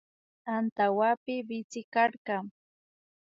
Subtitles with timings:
[0.55, 1.35] Antawpi
[1.71, 2.35] sikarka